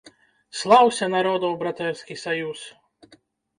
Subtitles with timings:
[0.61, 2.59] Слаўся, народаў братэрскі саюз!